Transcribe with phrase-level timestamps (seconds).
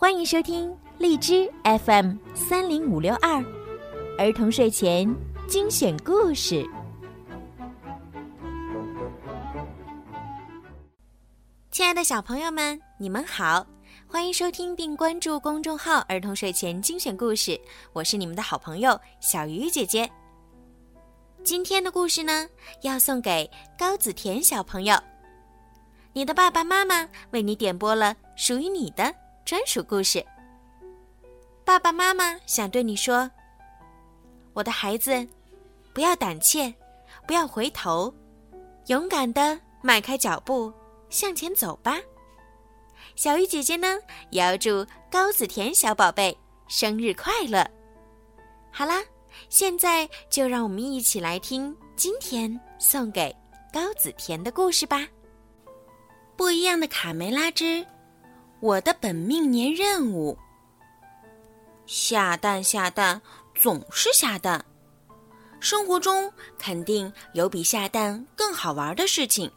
[0.00, 3.44] 欢迎收听荔枝 FM 三零五六二
[4.16, 5.12] 儿童睡前
[5.48, 6.64] 精选故事。
[11.72, 13.66] 亲爱的小朋友们，你们好，
[14.06, 17.60] 欢迎收听并关注公众号“儿童睡前精选故事”，
[17.92, 20.08] 我是你们的好朋友小鱼姐姐。
[21.42, 22.48] 今天的故事呢，
[22.82, 24.96] 要送给高子田小朋友。
[26.12, 29.12] 你的爸爸妈妈为你点播了属于你的
[29.48, 30.22] 专属故事。
[31.64, 33.30] 爸爸妈妈想对你说
[34.52, 35.26] ：“我的孩子，
[35.94, 36.70] 不要胆怯，
[37.26, 38.12] 不要回头，
[38.88, 40.70] 勇敢的迈开脚步
[41.08, 41.98] 向前走吧。”
[43.16, 43.98] 小鱼姐姐呢，
[44.28, 46.36] 也要祝高子田小宝贝
[46.68, 47.66] 生日快乐。
[48.70, 49.02] 好啦，
[49.48, 53.34] 现在就让我们一起来听今天送给
[53.72, 55.08] 高子田的故事吧。
[56.36, 57.82] 不一样的卡梅拉之
[58.60, 60.36] 我的本命年任务。
[61.86, 63.20] 下蛋下蛋
[63.54, 64.64] 总是下蛋，
[65.60, 69.50] 生活中肯定有比下蛋更好玩的事情。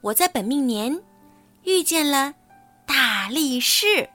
[0.00, 1.02] 我在本命年
[1.62, 2.34] 遇见了
[2.86, 4.08] 大力士。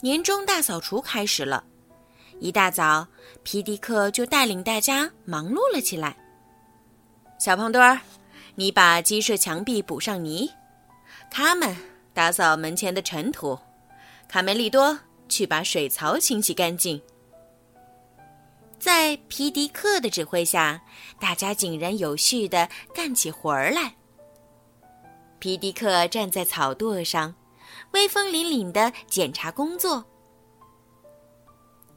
[0.00, 1.64] 年终大扫除开始了，
[2.38, 3.06] 一大早，
[3.42, 6.16] 皮迪克就带领大家忙碌了起来。
[7.38, 7.98] 小胖墩儿。
[8.56, 10.48] 你把鸡舍墙壁补上泥，
[11.30, 11.76] 他们
[12.12, 13.58] 打扫门前的尘土，
[14.28, 17.00] 卡梅利多去把水槽清洗干净。
[18.78, 20.82] 在皮迪克的指挥下，
[21.18, 23.94] 大家井然有序地干起活儿来。
[25.38, 27.34] 皮迪克站在草垛上，
[27.92, 30.04] 威风凛凛地检查工作。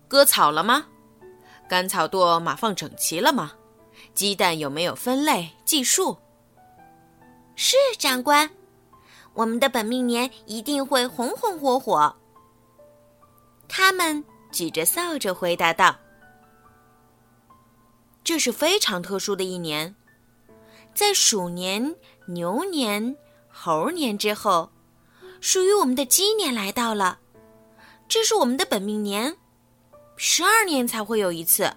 [0.08, 0.86] 割草了吗？
[1.67, 3.52] 干草垛码放整齐了吗？
[4.14, 6.17] 鸡蛋有没有分类计数？
[7.56, 8.50] 是长官，
[9.38, 12.16] 我们的本命年一定会红红火火。
[13.67, 15.95] 他们举着扫帚回答道
[18.25, 19.95] ：“这是非常特殊的一年，
[20.95, 21.95] 在鼠年、
[22.25, 23.16] 牛年、
[23.47, 24.72] 猴年之后，
[25.39, 27.19] 属于我们的鸡年来到了。
[28.07, 29.38] 这是我们的本命年，
[30.16, 31.72] 十二年才会有一次。”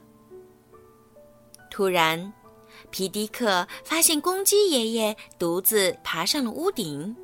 [1.71, 2.33] 突然。
[2.91, 7.15] 皮迪克发现公鸡爷爷独自爬上了屋顶。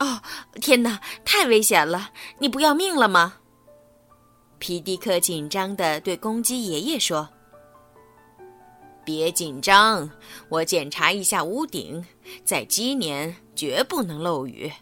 [0.00, 0.22] 哦，
[0.60, 2.10] 天哪，太危险了！
[2.38, 3.34] 你不要命了吗？
[4.58, 7.28] 皮迪克紧张地对公鸡爷爷说
[9.04, 10.10] ：“别紧张，
[10.48, 12.04] 我检查一下屋顶，
[12.44, 14.72] 在鸡年绝不能漏雨。”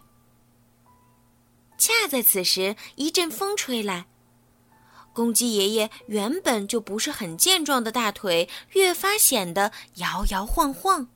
[1.77, 4.07] 恰在此时，一阵风吹来。
[5.13, 11.09] 公鸡爷爷原本就不是很健壮的大腿，越发显得摇摇晃晃。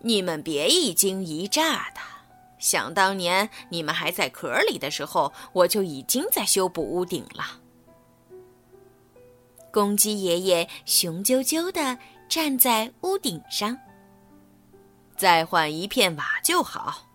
[0.00, 2.00] 你们别一惊一乍的，
[2.58, 7.60] 想当年你们还在壳里的时候，我就已经在修补屋顶了。
[9.72, 13.78] 公鸡爷爷雄赳赳的站在屋顶上，
[15.16, 17.06] 再换一片瓦就好。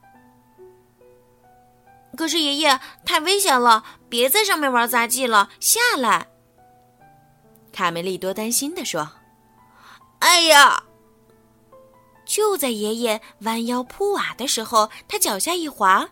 [2.16, 6.28] 可是爷爷太危险了，别在上面玩杂技了，下来。
[7.74, 9.12] 卡梅利多担心的说
[10.20, 10.84] ：“哎呀！”
[12.26, 16.10] 就在爷爷弯腰铺瓦的时候，他脚下一滑，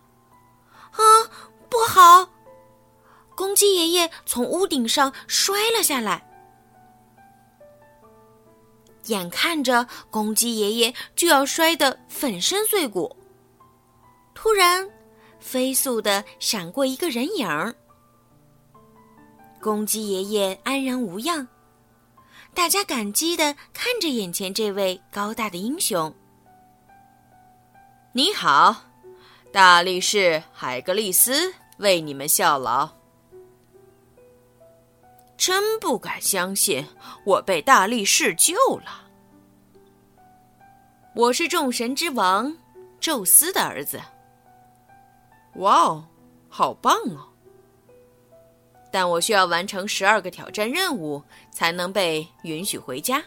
[0.92, 1.02] 啊，
[1.70, 2.30] 不好！
[3.36, 6.26] 公鸡爷爷从屋顶上摔了下来，
[9.08, 13.16] 眼看着公鸡爷爷就要摔得粉身碎骨，
[14.34, 14.90] 突然。
[15.40, 17.76] 飞速的闪过一个人影儿，
[19.62, 21.46] 公鸡爷爷安然无恙，
[22.54, 26.14] 大家感激的看着眼前这位高大的英雄。
[28.12, 28.76] 你好，
[29.52, 32.88] 大力士海格力斯为你们效劳。
[35.36, 36.88] 真不敢相信，
[37.26, 39.10] 我被大力士救了。
[41.16, 42.56] 我是众神之王
[43.00, 44.00] 宙斯的儿子。
[45.56, 46.08] 哇哦，
[46.50, 47.33] 好棒哦！
[48.94, 53.24] 但我需要完成十二个挑战任务才能被允许回家。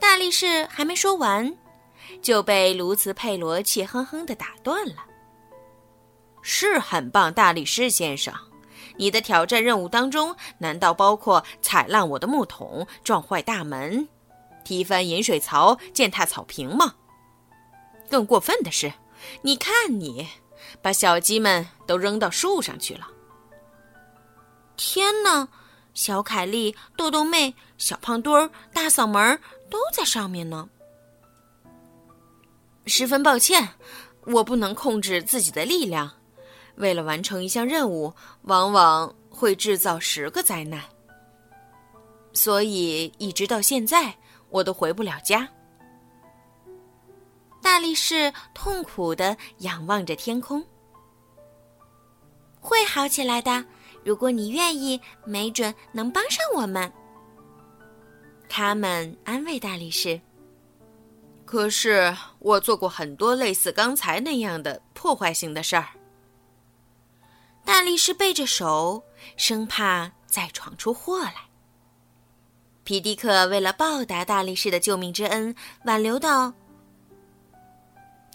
[0.00, 1.56] 大力士还没说完，
[2.20, 4.96] 就被卢茨佩罗气哼哼的打断了。
[6.42, 8.34] 是很棒，大力士先生，
[8.96, 14.08] 你的挑战任务当中难道包括踩烂我的木桶、撞坏大门、
[14.64, 16.96] 踢翻饮水槽、践踏草坪吗？
[18.10, 18.92] 更过分的是。
[19.42, 20.26] 你看，你
[20.82, 23.06] 把小鸡们都扔到树上去了。
[24.82, 25.46] 天呐，
[25.92, 29.38] 小凯丽、豆豆妹、小胖墩儿、大嗓门儿
[29.68, 30.66] 都在上面呢。
[32.86, 33.68] 十分抱歉，
[34.24, 36.10] 我不能控制自己的力量。
[36.76, 40.82] 为了完成一项任务，往往会制造十个灾难。
[42.32, 44.16] 所以一直到现在，
[44.48, 45.46] 我都回不了家。”
[47.60, 50.64] 大力士痛苦的仰望着天空。
[52.62, 53.62] 会好起来的，
[54.04, 56.90] 如果你愿意，没准能帮上我们。
[58.48, 60.20] 他们安慰大力士。
[61.44, 65.88] 可是我做过很多类似刚才那样的破坏性的事儿。
[67.64, 69.02] 大力士背着手，
[69.36, 71.34] 生怕再闯出祸来。
[72.84, 75.54] 皮迪克为了报答大力士的救命之恩，
[75.84, 76.52] 挽留道：“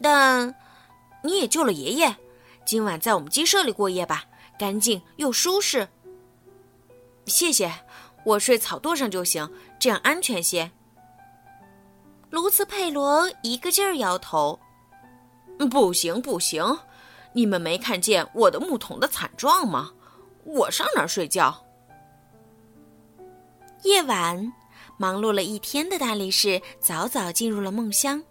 [0.02, 0.56] 但
[1.24, 2.16] 你也救了爷爷。”
[2.66, 4.26] 今晚在我们鸡舍里过夜吧，
[4.58, 5.88] 干净又舒适。
[7.26, 7.72] 谢谢，
[8.24, 9.50] 我睡草垛上就行，
[9.80, 10.72] 这样安全些。
[12.30, 14.60] 卢茨佩罗一个劲儿摇头
[15.72, 16.80] ：“不行，不行！
[17.34, 19.92] 你们没看见我的木桶的惨状吗？
[20.44, 21.66] 我上哪儿睡觉？”
[23.84, 24.54] 夜晚，
[24.98, 28.24] 忙碌了一天的大力士早早进入了梦乡。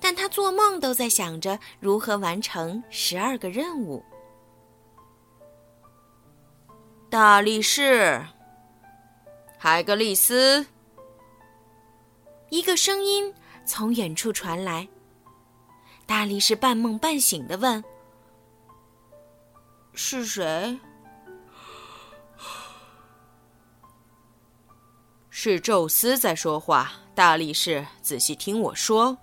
[0.00, 4.02] 但他做梦都在想着如何完成十二个任务。
[7.10, 8.24] 大力士，
[9.58, 10.64] 海格力斯，
[12.50, 13.34] 一个声音
[13.66, 14.86] 从远处传来。
[16.06, 17.82] 大力士半梦半醒的问
[19.92, 20.78] ：“是谁
[25.30, 29.18] ？”“是宙斯在说话。”大力士，仔细听我说。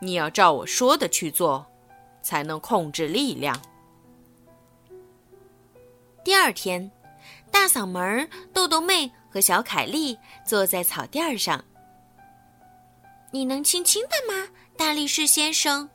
[0.00, 1.66] 你要照我说的去做，
[2.22, 3.60] 才能控制力量。
[6.24, 6.90] 第二天，
[7.50, 10.16] 大嗓门豆豆妹和小凯莉
[10.46, 11.64] 坐在草垫儿上。
[13.30, 15.88] 你能轻轻的吗，大力士先生？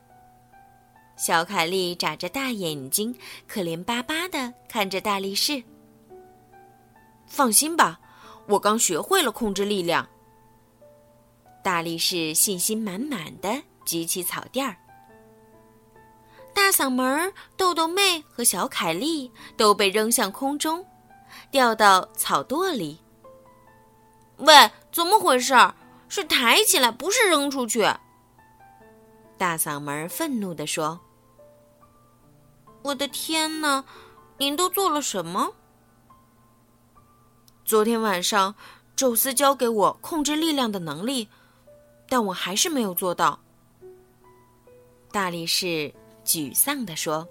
[1.16, 3.16] 小凯莉眨着大眼睛，
[3.46, 5.62] 可怜巴巴的看着大力士。
[7.26, 7.98] 放心吧，
[8.46, 10.08] 我刚学会了控制力量。
[11.62, 13.62] 大力士信心满满的。
[13.84, 14.76] 举起草垫儿，
[16.58, 20.84] 大嗓门豆豆妹和小凯莉都被扔向空中，
[21.52, 23.00] 掉到草垛里。
[24.38, 25.54] 喂，怎么回事？
[26.08, 27.88] 是抬起来，不是扔出去。
[29.38, 30.98] 大嗓门愤怒地说
[32.82, 33.84] ：“我的天哪，
[34.36, 35.52] 您都做了什么？
[37.64, 38.52] 昨天晚上，
[38.96, 41.28] 宙斯教给我控制力量的能力，
[42.08, 43.38] 但我还是没有做到。”
[45.12, 45.94] 大力士
[46.28, 47.26] 沮丧地说：“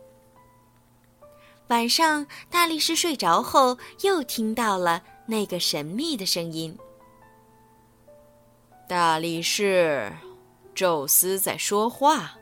[1.70, 6.76] 晚上，大力士睡着后，又听到了那个神秘的声音。
[8.90, 10.12] 大力士，
[10.74, 12.36] 宙斯在说话。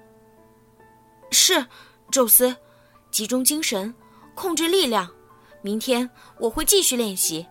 [1.29, 1.65] 是，
[2.09, 2.55] 宙斯，
[3.11, 3.93] 集中精神，
[4.33, 5.11] 控制力量。
[5.61, 6.09] 明天
[6.39, 7.45] 我会继续练习。”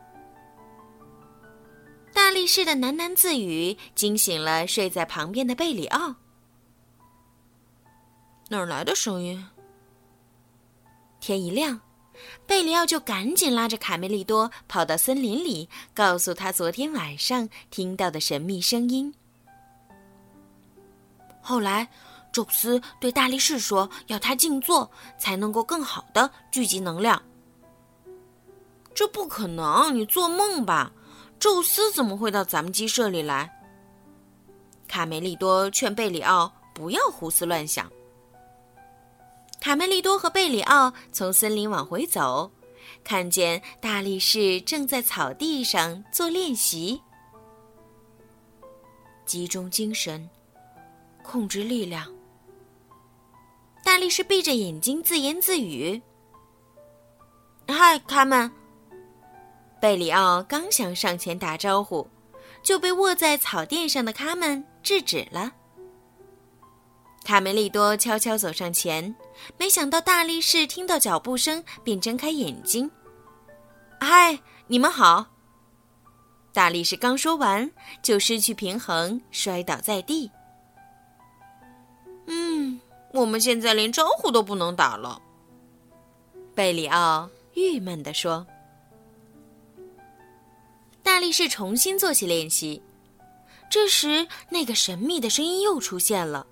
[2.14, 6.14] 大力士的喃喃自语惊醒了睡在旁边的贝里奥。
[8.48, 9.44] 哪儿来的声音？
[11.18, 11.80] 天一亮，
[12.46, 19.12] 贝里奥就赶紧拉着卡梅利多跑到森林里，告诉他昨天晚上听到的神秘声音。
[21.40, 21.88] 后来，
[22.32, 27.20] 宙斯对大力士说：“要他静坐，才能够更好的聚集能量。”
[28.94, 30.92] 这不可能，你做梦吧？
[31.40, 33.50] 宙斯怎么会到咱们鸡舍里来？
[34.86, 37.90] 卡梅利多劝贝里奥不要胡思乱想。
[39.64, 42.52] 卡梅利多和贝里奥从森林往回走，
[43.02, 47.00] 看见大力士正在草地上做练习。
[49.24, 50.28] 集中精神，
[51.22, 52.14] 控制力量。
[53.82, 56.02] 大力士闭着眼睛自言自语
[57.66, 58.52] ：“嗨，卡门！”
[59.80, 62.06] 贝里奥刚想上前打招呼，
[62.62, 65.50] 就被卧在草垫上的卡门制止了。
[67.24, 69.16] 卡梅利多悄悄走上前，
[69.58, 72.90] 没想到大力士听到脚步声便睁开眼睛。
[74.00, 75.26] “嗨，你们好！”
[76.52, 77.70] 大力士刚说完，
[78.02, 80.30] 就失去平衡，摔倒在地。
[82.26, 82.80] “嗯，
[83.12, 85.20] 我们现在连招呼都不能打了。”
[86.54, 88.46] 贝里奥郁闷地说。
[91.02, 92.82] 大力士重新做起练习，
[93.68, 96.46] 这时那个神秘的声音又出现了。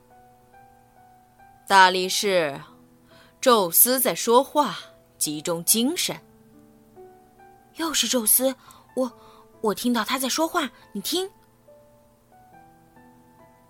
[1.66, 2.60] 大力士，
[3.42, 4.78] 宙斯在说话，
[5.18, 6.16] 集中精神。
[7.74, 8.54] 又是宙斯，
[8.94, 9.12] 我
[9.60, 11.28] 我听到他在说话，你听。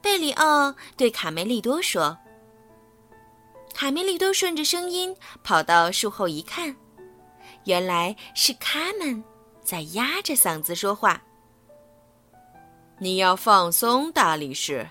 [0.02, 2.14] 贝里奥对卡梅利多说。
[3.73, 6.76] 卡梅利多顺着声音跑到树后一看，
[7.64, 9.25] 原来是卡门
[9.64, 11.19] 在压着嗓子说话。
[12.99, 14.87] 你要放松，大力士，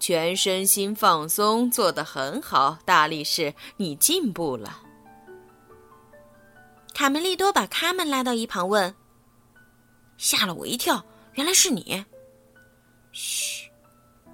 [0.00, 4.80] 全身心放松，做得很好，大力士，你进步了。
[6.94, 8.92] 卡梅利多把卡门拉到一旁问
[10.16, 11.04] ：“吓了我一跳，
[11.34, 12.04] 原来是你。”
[13.12, 13.70] 嘘，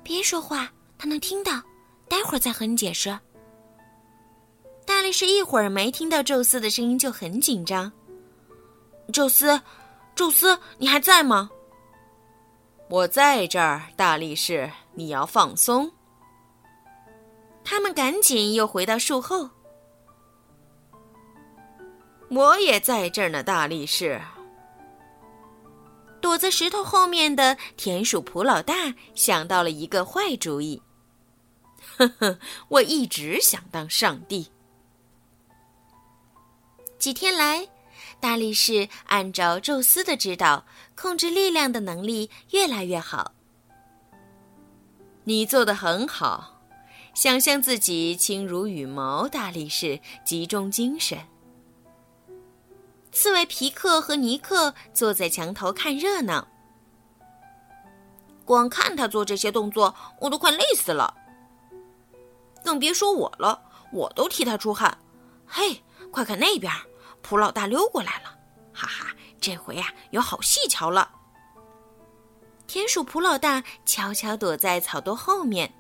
[0.03, 1.61] 别说话，他能听到，
[2.09, 3.19] 待会儿再和你解释。
[4.85, 7.91] 大力士一会儿没听到宙斯的声音就很紧张。
[9.13, 9.61] 宙斯，
[10.15, 11.51] 宙斯，你还在吗？
[12.89, 15.91] 我在这儿，大力士，你要放松。
[17.65, 19.51] 他们赶紧又回到树后。
[22.29, 24.21] 我也在这儿呢，大力士。
[26.21, 30.81] 躲在石头后面的田鼠普老大想到了一个坏主意。
[31.97, 32.39] 呵呵，
[32.69, 34.53] 我一直想当上帝。
[36.99, 37.69] 几天来。
[38.19, 40.65] 大力士按照宙斯的指导，
[40.97, 43.33] 控制力量的能力越来越好。
[45.25, 46.63] 你做的很好，
[47.15, 49.29] 想象自己轻如羽毛。
[49.29, 51.19] 大力士，集中精神。
[53.13, 56.49] 刺猬皮克和尼克坐在墙头看热闹。
[58.45, 61.15] 光看他做这些动作，我都快累死了。
[62.63, 63.61] 更别说我了，
[63.93, 64.99] 我都替他出汗。
[65.47, 66.73] 嘿，快看那边！
[67.23, 68.39] 普老大溜过来了，
[68.73, 69.16] 哈哈，
[69.47, 71.09] 这回呀有好戏瞧了。
[72.67, 75.73] 田鼠普老大悄悄躲在草垛后面，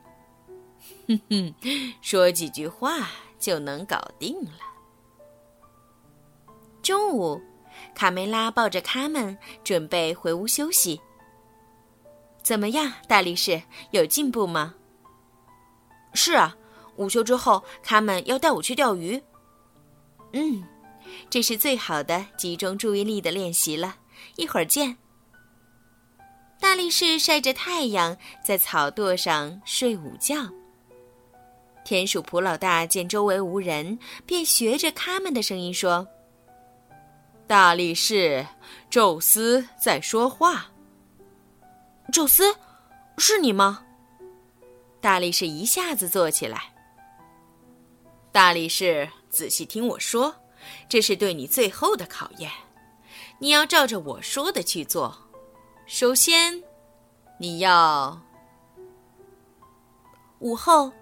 [1.08, 1.52] 哼哼，
[2.00, 3.08] 说几句话
[3.40, 4.60] 就能搞定了。
[6.80, 7.42] 中午，
[7.92, 11.00] 卡梅拉抱着卡门准备回屋休息。
[12.44, 14.76] 怎么样，大力士，有进步吗？
[16.14, 16.56] 是啊，
[16.94, 19.20] 午休之后，卡门要带我去钓鱼。
[20.34, 20.62] 嗯。
[21.28, 23.96] 这是最好的集中注意力的练习了。
[24.36, 24.96] 一会儿见。
[26.58, 30.36] 大力士晒着太阳，在草垛上睡午觉。
[31.84, 36.08] 田鼠普老大见周围无人，便学着他们的声音说
[37.46, 38.44] ：“大力士，
[38.88, 40.66] 宙斯在说话。”
[42.10, 42.56] 宙斯，
[43.18, 43.84] 是你吗？
[45.00, 46.74] 大力士一下子坐起来。
[48.32, 50.34] 大力士，仔细听我说。
[50.88, 52.50] 这是对你最后的考验，
[53.38, 55.16] 你要照着我说的去做。
[55.86, 56.62] 首先，
[57.38, 58.20] 你要
[60.38, 60.92] 午后，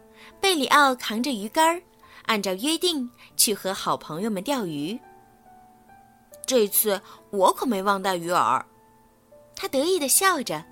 [0.41, 1.83] 贝里奥扛着鱼竿，
[2.27, 4.99] 按照约定去和好朋友们钓鱼。
[6.47, 8.63] 这次我可没忘带鱼饵，
[9.57, 10.65] 他得意的笑着。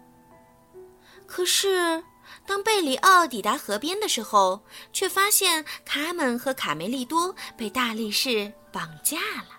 [1.27, 2.05] 可是。
[2.47, 9.59] 当贝里奥抵达河边的时候，却发现卡门和卡梅利多被大力士绑架了。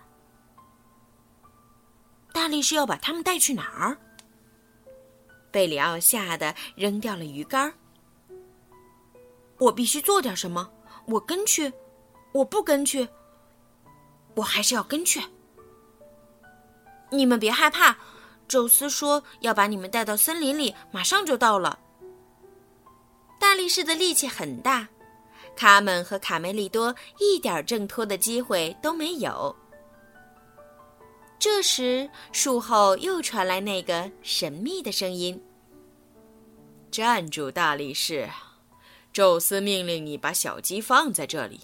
[2.34, 3.98] 大力士要把他们带去哪儿？
[5.52, 7.72] 贝里奥吓得扔掉了鱼竿。
[9.60, 10.70] 我必须做点什么。
[11.06, 11.72] 我跟去，
[12.32, 13.08] 我不跟去，
[14.36, 15.22] 我还是要跟去。
[17.12, 17.96] 你们别害怕，
[18.48, 21.78] 宙斯说要把你们带到森林里，马上就到了。
[23.44, 24.88] 大力士的力气很大，
[25.54, 29.54] 卡门和卡梅利多一点挣脱的机会都没有。
[31.38, 35.44] 这时，树后又传来那个神秘的声音
[36.90, 38.30] ：“站住，大力士！
[39.12, 41.60] 宙斯命令你把小鸡放在这里。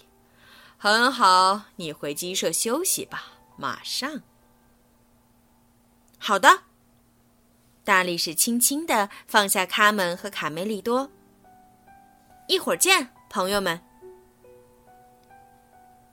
[0.76, 4.20] 很好，你回鸡舍休息吧，马上。”
[6.20, 6.64] 好的。
[7.82, 11.10] 大力士轻轻地放下卡门和卡梅利多。
[12.50, 13.80] 一会儿见，朋友们。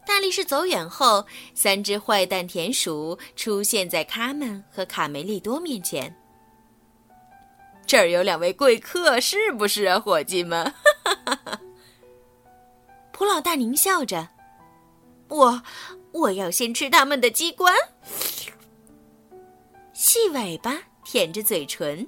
[0.06, 1.25] 大力士走远后，
[1.56, 6.15] 三只坏蛋田鼠出现在卡门和卡梅利多面前。
[7.88, 10.72] 这儿有两位贵客，是不是啊，伙计们？
[13.12, 14.29] 普老大狞笑着
[15.29, 15.63] ：“我，
[16.12, 17.74] 我要先吃他们的鸡冠。”
[19.91, 22.08] 细尾巴舔着嘴唇。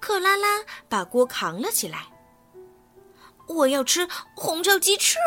[0.00, 2.08] 克拉拉把锅扛了起来。
[3.46, 5.18] 我要吃红烧鸡翅。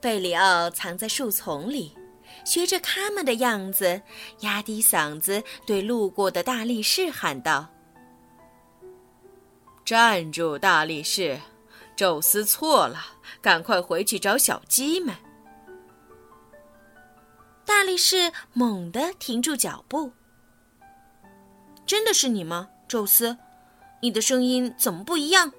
[0.00, 1.96] 贝里奥藏在树丛里，
[2.44, 4.00] 学着他们的样子，
[4.40, 7.68] 压低嗓子对路过的大力士喊道
[9.84, 11.38] ：“站住，大力士！
[11.96, 12.98] 宙斯错了，
[13.42, 15.14] 赶快回去找小鸡们。”
[17.66, 20.12] 大力士猛地停住脚步。
[21.84, 23.36] “真的是你吗，宙斯？
[24.00, 25.52] 你的声音怎么不一样？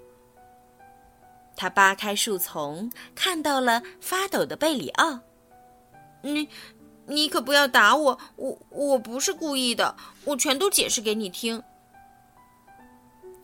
[1.55, 5.19] 他扒开树丛，看到了发抖的贝里奥。
[6.21, 6.47] 你，
[7.05, 8.19] 你可不要打我！
[8.35, 11.61] 我我不是故意的，我全都解释给你听。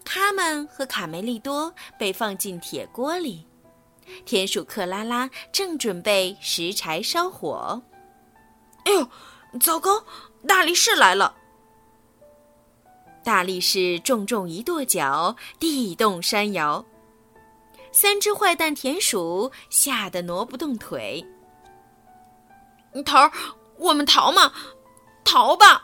[0.05, 3.45] 他们和卡梅利多被放进铁锅里，
[4.25, 7.81] 田鼠克拉拉正准备拾柴烧火。
[8.85, 9.09] 哎呦，
[9.59, 10.05] 糟糕！
[10.47, 11.35] 大力士来了！
[13.21, 16.85] 大力士重重一跺脚，地动山摇。
[17.91, 21.25] 三只坏蛋田鼠吓得挪不动腿。
[23.05, 23.17] 头，
[23.77, 24.51] 我们逃嘛，
[25.23, 25.83] 逃吧！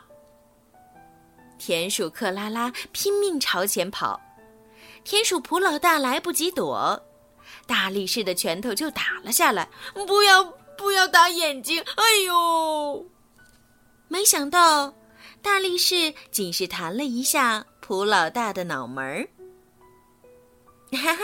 [1.58, 4.20] 田鼠克拉拉拼命朝前跑，
[5.04, 7.00] 田鼠普老大来不及躲，
[7.66, 9.68] 大力士的拳头就打了下来。
[10.06, 10.44] 不要
[10.76, 11.80] 不要打眼睛！
[11.94, 13.06] 哎呦！
[14.08, 14.92] 没想到，
[15.40, 19.28] 大力士仅是弹了一下普老大的脑门儿。
[20.92, 21.22] 哈哈，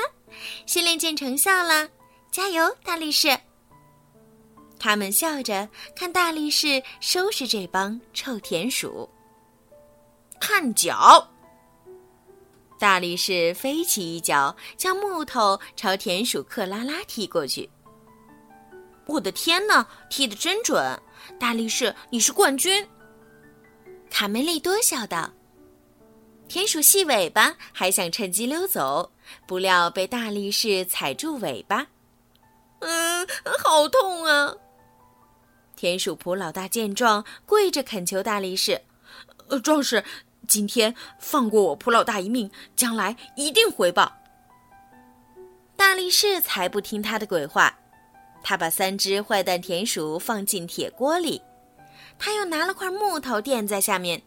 [0.67, 1.89] 训练见成效了，
[2.31, 3.39] 加油，大力士！
[4.79, 9.09] 他们笑着看大力士收拾这帮臭田鼠。
[10.41, 11.29] 看脚！
[12.79, 17.69] 大力士飞起一脚，将木头朝田鼠克拉拉踢过去。
[19.07, 20.99] 我的天哪，踢得真准！
[21.39, 22.89] 大力士，你是冠军！
[24.09, 25.31] 卡梅利多笑道。
[26.51, 29.13] 田鼠细尾巴还想趁机溜走，
[29.47, 31.87] 不料被大力士踩住尾巴。
[32.81, 33.25] 嗯，
[33.63, 34.57] 好痛啊！
[35.77, 38.83] 田鼠普老大见状，跪着恳求大力士
[39.47, 40.03] ：“呃，壮士。”
[40.49, 44.13] 今天放过我普老大一命，将来一定回报。
[45.77, 47.79] 大力士才不听他的鬼话，
[48.43, 51.41] 他把三只坏蛋田鼠放进铁锅里，
[52.19, 54.21] 他又拿了块木头垫在下面，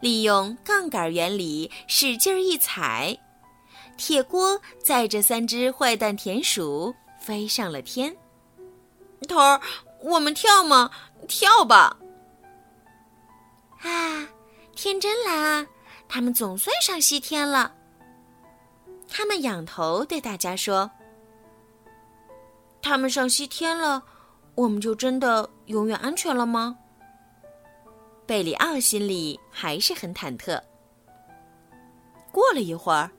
[0.00, 3.16] 利用杠杆原理使劲一踩，
[3.96, 8.16] 铁锅载着三只坏蛋田鼠飞上了天。
[9.28, 9.60] 头儿，
[10.02, 10.90] 我们跳吗？
[11.28, 11.96] 跳吧！
[13.82, 14.28] 啊！
[14.74, 15.66] 天真蓝啊！
[16.08, 17.72] 他们总算上西天了。
[19.08, 20.90] 他们仰头对大家说
[22.82, 24.02] ：“他们上西天了，
[24.54, 26.76] 我们就真的永远安全了吗？”
[28.26, 30.60] 贝里奥心里还是很忐忑。
[32.30, 33.10] 过了一会儿，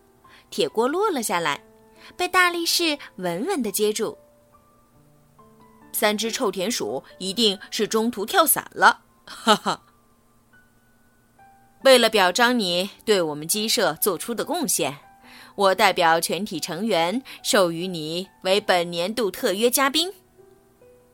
[0.50, 1.63] 铁锅落了下来，
[2.18, 4.18] 被大力士稳稳的接住。
[5.92, 9.84] 三只臭田鼠一定是中途跳伞了，哈哈。
[11.84, 14.98] 为了表彰你对我们鸡舍做出的贡献，
[15.56, 20.12] 我代表全体成员授予你为本年度特约嘉宾，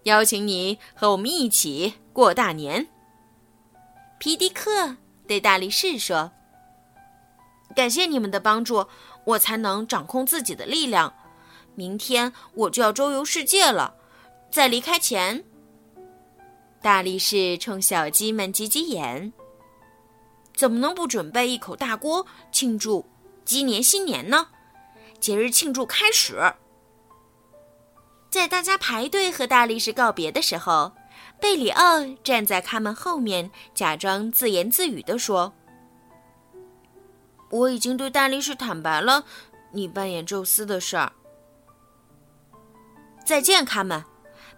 [0.03, 2.87] 邀请你和我们一起过大年。
[4.19, 6.29] 皮迪克对大力士说
[7.73, 8.85] ：“感谢你们的帮助，
[9.23, 11.13] 我才能掌控自己的力量。
[11.73, 13.95] 明天我就要周游世界了，
[14.51, 15.45] 在离开前，
[16.81, 19.31] 大力士冲小鸡们挤挤眼。”
[20.53, 23.09] 怎么能不准备一口大锅庆祝
[23.45, 24.49] 鸡年新年呢？
[25.21, 26.53] 节日庆祝开始。
[28.29, 30.91] 在大家排队和大力士告别的时候，
[31.41, 35.51] 贝里奥站在他们后面，假装自言自语地说
[37.49, 39.23] ：“我已经对大力士坦白了
[39.71, 41.11] 你扮演宙斯的事儿。”
[43.25, 44.03] 再见，卡门。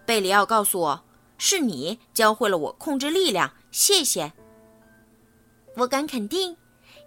[0.04, 1.04] 贝里奥告诉我，
[1.38, 3.52] 是你教会了我控制力量。
[3.70, 4.32] 谢谢。
[5.76, 6.56] 我敢肯定，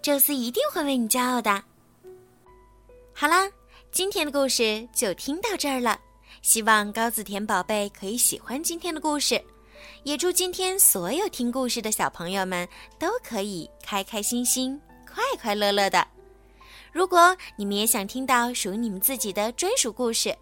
[0.02, 1.64] 宙斯一定会为你骄傲的。
[3.14, 3.50] 好啦，
[3.92, 6.00] 今天的故事就听到这儿了。
[6.42, 9.44] 希望高子田宝贝可以喜欢今天的故事，
[10.04, 12.68] 也祝今天所有听故事的小朋友们
[13.00, 16.08] 都可以开开心心、快快乐乐的。
[16.92, 20.36] 如果你们也想听到属于你们自己的专属故事，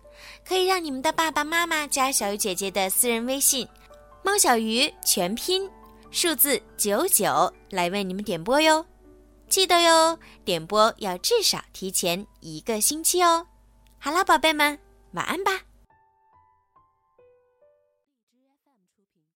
[0.47, 3.67] 可以让你们的爸爸妈妈加小鱼姐姐的私人微信
[4.23, 5.69] “猫小鱼”全拼。
[6.11, 8.85] 数字九九来为你们点播哟，
[9.49, 13.47] 记得哟，点播要至少提前一个星期哦。
[13.97, 14.77] 好啦，宝贝们，
[15.13, 15.61] 晚安吧。